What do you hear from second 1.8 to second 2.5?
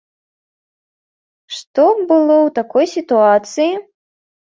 б было ў